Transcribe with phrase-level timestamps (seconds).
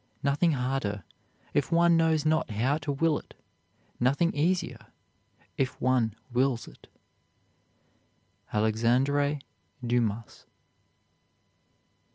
[0.23, 1.03] Nothing harder,
[1.53, 3.35] if one knows not how to will it;
[3.99, 4.87] nothing easier,
[5.57, 6.87] if one wills it.
[8.51, 9.41] ALEXANDRE
[9.85, 10.47] DUMAS.